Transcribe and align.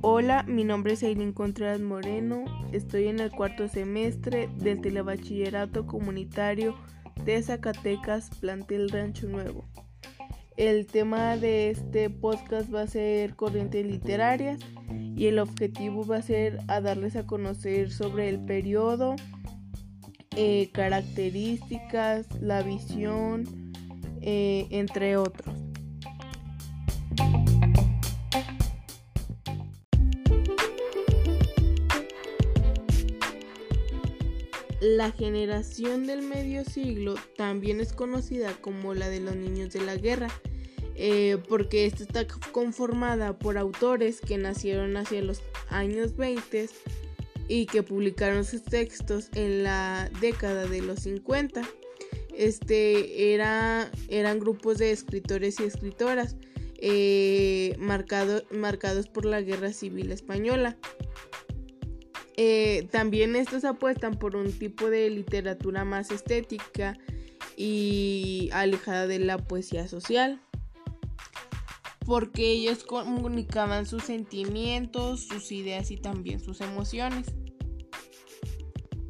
Hola, 0.00 0.44
mi 0.48 0.64
nombre 0.64 0.94
es 0.94 1.02
Eileen 1.02 1.32
Contreras 1.32 1.80
Moreno, 1.80 2.44
estoy 2.72 3.08
en 3.08 3.20
el 3.20 3.30
cuarto 3.30 3.68
semestre 3.68 4.48
del 4.56 4.80
Telebachillerato 4.80 5.86
Comunitario 5.86 6.74
de 7.24 7.42
Zacatecas, 7.42 8.30
plantel 8.40 8.90
Rancho 8.90 9.28
Nuevo. 9.28 9.64
El 10.56 10.86
tema 10.86 11.36
de 11.36 11.70
este 11.70 12.10
podcast 12.10 12.72
va 12.74 12.82
a 12.82 12.86
ser 12.86 13.36
corrientes 13.36 13.86
literarias 13.86 14.60
y 14.90 15.26
el 15.26 15.38
objetivo 15.38 16.04
va 16.04 16.16
a 16.16 16.22
ser 16.22 16.58
a 16.68 16.80
darles 16.80 17.16
a 17.16 17.26
conocer 17.26 17.90
sobre 17.90 18.28
el 18.28 18.44
periodo, 18.44 19.16
eh, 20.36 20.70
características, 20.72 22.26
la 22.40 22.62
visión, 22.62 23.72
eh, 24.20 24.66
entre 24.70 25.16
otros. 25.16 25.51
La 34.82 35.12
generación 35.12 36.08
del 36.08 36.22
medio 36.22 36.64
siglo 36.64 37.14
también 37.36 37.80
es 37.80 37.92
conocida 37.92 38.52
como 38.60 38.94
la 38.94 39.08
de 39.08 39.20
los 39.20 39.36
niños 39.36 39.72
de 39.72 39.80
la 39.80 39.94
guerra, 39.94 40.26
eh, 40.96 41.38
porque 41.48 41.86
esta 41.86 42.02
está 42.02 42.26
conformada 42.50 43.38
por 43.38 43.58
autores 43.58 44.20
que 44.20 44.38
nacieron 44.38 44.96
hacia 44.96 45.22
los 45.22 45.40
años 45.68 46.16
20 46.16 46.68
y 47.46 47.66
que 47.66 47.84
publicaron 47.84 48.44
sus 48.44 48.64
textos 48.64 49.28
en 49.36 49.62
la 49.62 50.10
década 50.20 50.66
de 50.66 50.82
los 50.82 50.98
50. 51.02 51.62
Este 52.36 53.34
era, 53.34 53.88
eran 54.08 54.40
grupos 54.40 54.78
de 54.78 54.90
escritores 54.90 55.60
y 55.60 55.62
escritoras 55.62 56.34
eh, 56.78 57.76
marcados 57.78 59.06
por 59.06 59.26
la 59.26 59.42
guerra 59.42 59.72
civil 59.72 60.10
española. 60.10 60.76
Eh, 62.36 62.88
también 62.90 63.36
estos 63.36 63.64
apuestan 63.64 64.18
por 64.18 64.36
un 64.36 64.52
tipo 64.52 64.88
de 64.88 65.10
literatura 65.10 65.84
más 65.84 66.10
estética 66.10 66.96
y 67.56 68.48
alejada 68.52 69.06
de 69.06 69.18
la 69.18 69.38
poesía 69.38 69.86
social, 69.86 70.40
porque 72.06 72.50
ellos 72.50 72.84
comunicaban 72.84 73.86
sus 73.86 74.04
sentimientos, 74.04 75.26
sus 75.26 75.52
ideas 75.52 75.90
y 75.90 75.96
también 75.96 76.40
sus 76.40 76.60
emociones. 76.60 77.26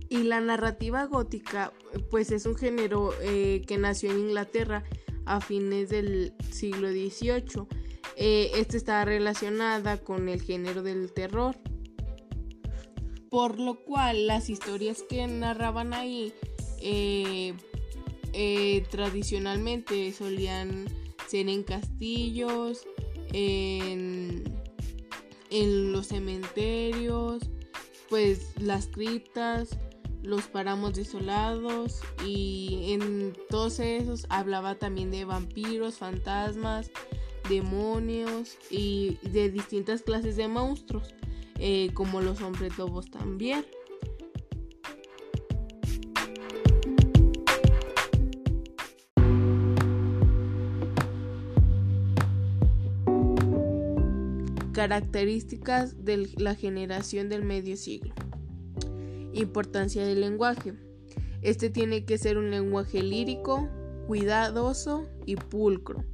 Y 0.08 0.24
la 0.24 0.40
narrativa 0.40 1.06
gótica, 1.06 1.72
pues 2.10 2.32
es 2.32 2.44
un 2.44 2.56
género 2.56 3.14
eh, 3.22 3.62
que 3.66 3.78
nació 3.78 4.10
en 4.10 4.18
Inglaterra 4.18 4.84
a 5.24 5.40
fines 5.40 5.88
del 5.88 6.34
siglo 6.50 6.90
XVIII. 6.90 7.66
Eh, 8.16 8.50
este 8.56 8.76
está 8.76 9.04
relacionada 9.06 9.96
con 9.96 10.28
el 10.28 10.42
género 10.42 10.82
del 10.82 11.12
terror 11.12 11.56
por 13.32 13.58
lo 13.58 13.76
cual 13.76 14.26
las 14.26 14.50
historias 14.50 15.02
que 15.08 15.26
narraban 15.26 15.94
ahí 15.94 16.34
eh, 16.82 17.54
eh, 18.34 18.84
tradicionalmente 18.90 20.12
solían 20.12 20.84
ser 21.28 21.48
en 21.48 21.62
castillos, 21.62 22.86
en, 23.32 24.44
en 25.48 25.92
los 25.92 26.08
cementerios, 26.08 27.48
pues 28.10 28.52
las 28.60 28.88
criptas, 28.88 29.78
los 30.22 30.48
páramos 30.48 30.92
desolados 30.92 32.02
y 32.26 32.92
en 32.92 33.32
todos 33.48 33.80
esos 33.80 34.26
hablaba 34.28 34.74
también 34.74 35.10
de 35.10 35.24
vampiros, 35.24 35.94
fantasmas, 35.94 36.90
demonios 37.48 38.58
y 38.70 39.16
de 39.22 39.48
distintas 39.48 40.02
clases 40.02 40.36
de 40.36 40.48
monstruos. 40.48 41.14
Eh, 41.64 41.90
como 41.94 42.20
los 42.20 42.42
hombres 42.42 42.76
lobos 42.76 43.08
también. 43.08 43.64
Características 54.72 56.04
de 56.04 56.32
la 56.36 56.56
generación 56.56 57.28
del 57.28 57.44
medio 57.44 57.76
siglo. 57.76 58.12
Importancia 59.32 60.04
del 60.04 60.20
lenguaje. 60.20 60.74
Este 61.42 61.70
tiene 61.70 62.04
que 62.04 62.18
ser 62.18 62.38
un 62.38 62.50
lenguaje 62.50 63.04
lírico, 63.04 63.68
cuidadoso 64.08 65.08
y 65.26 65.36
pulcro. 65.36 66.04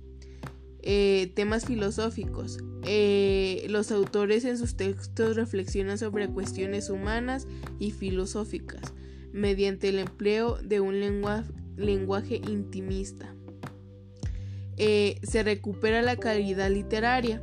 Eh, 0.81 1.33
temas 1.35 1.67
filosóficos. 1.67 2.59
Eh, 2.85 3.67
los 3.69 3.91
autores 3.91 4.45
en 4.45 4.57
sus 4.57 4.77
textos 4.77 5.37
reflexionan 5.37 5.99
sobre 5.99 6.29
cuestiones 6.29 6.89
humanas 6.89 7.49
y 7.79 7.91
filosóficas 7.91 8.95
mediante 9.33 9.89
el 9.89 9.99
empleo 9.99 10.57
de 10.63 10.81
un 10.81 11.01
lenguaje 11.77 12.37
intimista. 12.49 13.35
Eh, 14.77 15.19
se 15.25 15.43
recupera 15.43 16.03
la 16.03 16.17
calidad 16.17 16.71
literaria. 16.71 17.43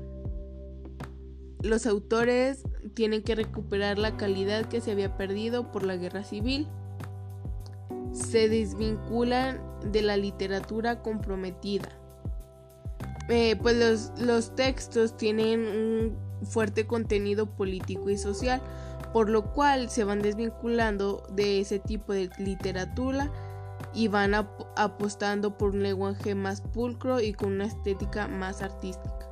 Los 1.62 1.86
autores 1.86 2.64
tienen 2.94 3.22
que 3.22 3.36
recuperar 3.36 3.98
la 3.98 4.16
calidad 4.16 4.70
que 4.70 4.80
se 4.80 4.92
había 4.92 5.18
perdido 5.18 5.72
por 5.72 5.84
la 5.84 5.98
guerra 5.98 6.24
civil. 6.24 6.68
Se 8.14 8.48
desvinculan 8.48 9.60
de 9.92 10.02
la 10.02 10.16
literatura 10.16 11.02
comprometida 11.02 12.05
eh, 13.30 13.56
pues 13.62 13.76
los, 13.76 14.20
los 14.20 14.56
textos 14.56 15.18
tienen 15.18 15.62
un 15.62 16.46
fuerte 16.46 16.86
contenido 16.86 17.48
político 17.48 18.10
y 18.10 18.18
social, 18.18 18.62
por 19.14 19.30
lo 19.30 19.54
cual 19.54 19.90
se 19.90 20.04
van 20.04 20.22
desvinculando 20.22 21.26
de 21.32 21.62
ese 21.62 21.80
tipo 21.80 22.14
de 22.14 22.30
literatura 22.38 23.32
y 23.94 24.08
van 24.10 24.36
apostando 24.36 25.58
por 25.58 25.72
un 25.72 25.84
lenguaje 25.84 26.36
más 26.36 26.62
pulcro 26.62 27.22
y 27.22 27.34
con 27.34 27.54
una 27.54 27.66
estética 27.66 28.28
más 28.28 28.62
artística. 28.62 29.30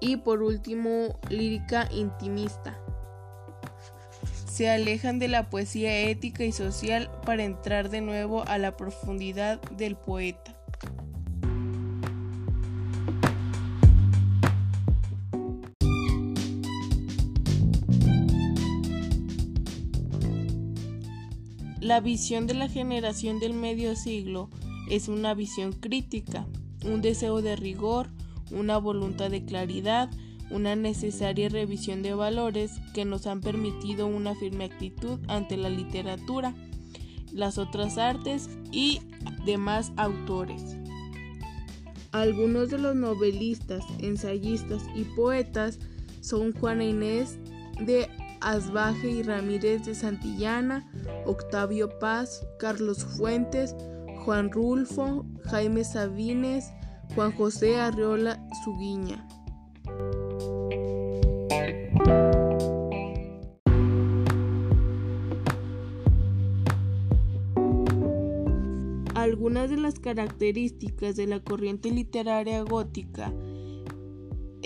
Y 0.00 0.18
por 0.18 0.42
último, 0.42 1.18
lírica 1.28 1.88
intimista. 1.90 2.78
Se 4.48 4.68
alejan 4.68 5.18
de 5.18 5.28
la 5.28 5.50
poesía 5.50 5.96
ética 6.00 6.44
y 6.44 6.52
social 6.52 7.10
para 7.24 7.44
entrar 7.44 7.90
de 7.90 8.00
nuevo 8.00 8.44
a 8.46 8.58
la 8.58 8.76
profundidad 8.76 9.60
del 9.72 9.96
poeta. 9.96 10.57
La 21.88 22.00
visión 22.00 22.46
de 22.46 22.52
la 22.52 22.68
generación 22.68 23.40
del 23.40 23.54
medio 23.54 23.96
siglo 23.96 24.50
es 24.90 25.08
una 25.08 25.32
visión 25.32 25.72
crítica, 25.72 26.46
un 26.84 27.00
deseo 27.00 27.40
de 27.40 27.56
rigor, 27.56 28.10
una 28.50 28.76
voluntad 28.76 29.30
de 29.30 29.46
claridad, 29.46 30.10
una 30.50 30.76
necesaria 30.76 31.48
revisión 31.48 32.02
de 32.02 32.12
valores 32.12 32.72
que 32.92 33.06
nos 33.06 33.26
han 33.26 33.40
permitido 33.40 34.06
una 34.06 34.34
firme 34.34 34.64
actitud 34.64 35.18
ante 35.28 35.56
la 35.56 35.70
literatura, 35.70 36.54
las 37.32 37.56
otras 37.56 37.96
artes 37.96 38.50
y 38.70 39.00
demás 39.46 39.90
autores. 39.96 40.76
Algunos 42.12 42.68
de 42.68 42.80
los 42.80 42.96
novelistas, 42.96 43.82
ensayistas 43.98 44.82
y 44.94 45.04
poetas 45.04 45.78
son 46.20 46.52
Juana 46.52 46.84
Inés 46.84 47.38
de 47.80 48.10
Asbaje 48.40 49.10
y 49.10 49.22
Ramírez 49.22 49.84
de 49.84 49.94
Santillana, 49.94 50.86
Octavio 51.26 51.98
Paz, 51.98 52.46
Carlos 52.58 53.04
Fuentes, 53.04 53.74
Juan 54.24 54.50
Rulfo, 54.50 55.24
Jaime 55.44 55.84
Sabines, 55.84 56.72
Juan 57.14 57.32
José 57.32 57.80
Arriola 57.80 58.38
Suguiña. 58.64 59.26
Algunas 69.14 69.70
de 69.70 69.76
las 69.76 69.98
características 69.98 71.16
de 71.16 71.26
la 71.26 71.40
corriente 71.40 71.90
literaria 71.90 72.62
gótica 72.62 73.32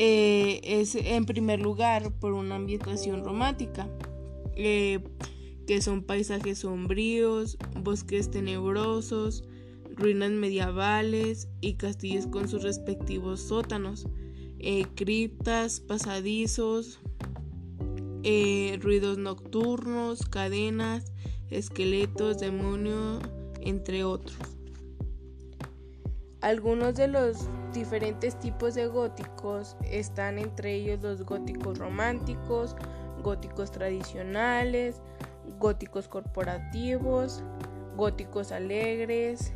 eh, 0.05 0.61
es 0.65 0.97
en 0.97 1.27
primer 1.27 1.61
lugar 1.61 2.11
por 2.19 2.33
una 2.33 2.57
ambientación 2.57 3.23
romántica, 3.23 3.89
eh, 4.57 4.99
que 5.65 5.81
son 5.81 6.03
paisajes 6.03 6.59
sombríos, 6.59 7.57
bosques 7.85 8.29
tenebrosos, 8.29 9.45
ruinas 9.95 10.33
medievales 10.33 11.47
y 11.61 11.75
castillos 11.75 12.27
con 12.27 12.49
sus 12.49 12.65
respectivos 12.65 13.43
sótanos, 13.43 14.09
eh, 14.59 14.87
criptas, 14.97 15.79
pasadizos, 15.79 16.99
ruidos 18.81 19.19
nocturnos, 19.19 20.27
cadenas, 20.29 21.13
esqueletos, 21.49 22.41
demonios, 22.41 23.23
entre 23.61 24.03
otros. 24.03 24.37
Algunos 26.43 26.97
de 26.97 27.07
los 27.07 27.49
diferentes 27.73 28.37
tipos 28.41 28.75
de 28.75 28.89
góticos 28.89 29.77
están 29.85 30.39
entre 30.39 30.75
ellos 30.75 31.01
los 31.01 31.23
góticos 31.23 31.79
románticos, 31.79 32.75
góticos 33.23 33.71
tradicionales, 33.71 35.01
góticos 35.61 36.09
corporativos, 36.09 37.45
góticos 37.97 38.51
alegres, 38.51 39.53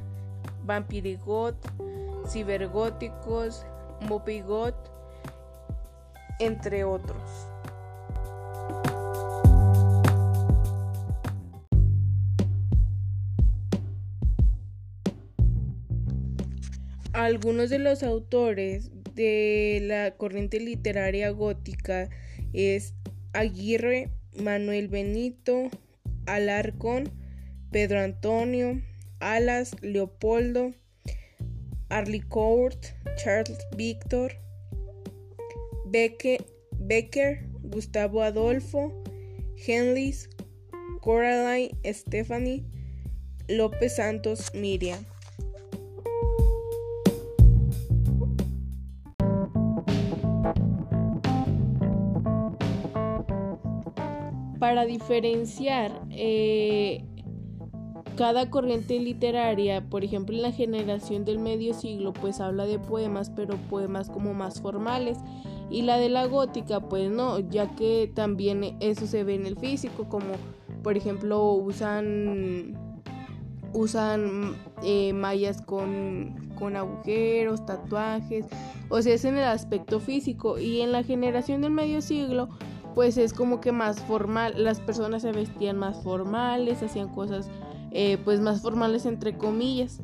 vampirigot, 0.65 1.57
cibergóticos, 2.29 3.67
mopigot, 4.03 4.77
entre 6.39 6.85
otros. 6.85 7.46
Algunos 17.17 17.71
de 17.71 17.79
los 17.79 18.03
autores 18.03 18.91
de 19.15 19.79
la 19.83 20.19
corriente 20.19 20.61
literaria 20.61 21.31
gótica 21.31 22.11
es 22.53 22.93
Aguirre, 23.33 24.11
Manuel 24.39 24.89
Benito, 24.89 25.71
Alarcón, 26.27 27.11
Pedro 27.71 28.01
Antonio, 28.01 28.83
Alas, 29.19 29.75
Leopoldo, 29.81 30.73
Arlicourt, 31.89 32.85
Charles 33.17 33.67
Victor, 33.75 34.35
Becker, 35.87 37.49
Gustavo 37.63 38.25
Adolfo, 38.25 38.93
Henlys, 39.67 40.29
Coraline, 41.01 41.75
Stephanie, 41.83 42.67
López 43.49 43.97
Santos, 43.97 44.53
Miriam. 44.53 45.03
Para 54.67 54.85
diferenciar 54.85 55.93
eh, 56.11 57.05
cada 58.17 58.51
corriente 58.51 58.99
literaria, 58.99 59.89
por 59.89 60.03
ejemplo 60.03 60.35
en 60.35 60.43
la 60.43 60.51
generación 60.51 61.25
del 61.25 61.39
medio 61.39 61.73
siglo, 61.73 62.13
pues 62.13 62.41
habla 62.41 62.67
de 62.67 62.81
poemas, 62.81 63.31
pero 63.31 63.57
poemas 63.71 64.11
como 64.11 64.35
más 64.35 64.61
formales. 64.61 65.19
Y 65.71 65.83
la 65.83 65.99
de 65.99 66.09
la 66.09 66.27
gótica, 66.27 66.81
pues 66.81 67.13
no, 67.13 67.39
ya 67.39 67.77
que 67.77 68.11
también 68.13 68.77
eso 68.81 69.07
se 69.07 69.23
ve 69.23 69.37
en 69.37 69.47
el 69.47 69.57
físico, 69.57 70.09
como 70.09 70.33
por 70.83 70.97
ejemplo 70.97 71.53
usan 71.53 72.77
usan 73.73 74.57
eh, 74.83 75.13
mallas 75.13 75.63
con, 75.63 76.51
con 76.59 76.75
agujeros, 76.75 77.65
tatuajes, 77.67 78.47
o 78.89 79.01
sea, 79.01 79.15
es 79.15 79.25
en 79.25 79.37
el 79.37 79.45
aspecto 79.45 80.01
físico. 80.01 80.59
Y 80.59 80.81
en 80.81 80.91
la 80.91 81.05
generación 81.05 81.61
del 81.61 81.71
medio 81.71 82.03
siglo, 82.03 82.49
pues 82.97 83.19
es 83.19 83.35
como 83.35 83.61
que 83.61 83.73
más 83.73 84.01
formal, 84.01 84.55
las 84.57 84.81
personas 84.81 85.21
se 85.21 85.31
vestían 85.31 85.77
más 85.77 86.03
formales, 86.03 86.83
hacían 86.83 87.09
cosas 87.09 87.51
eh, 87.91 88.17
pues 88.25 88.41
más 88.41 88.63
formales 88.63 89.05
entre 89.05 89.37
comillas. 89.37 90.01